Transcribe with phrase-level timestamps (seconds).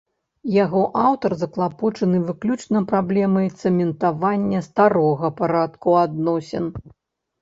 [0.53, 0.79] Яго
[1.09, 6.65] аўтар заклапочаны выключна праблемай цэментавання старога парадку адносін.